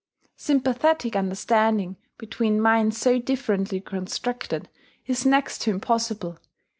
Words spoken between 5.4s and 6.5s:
to impossible.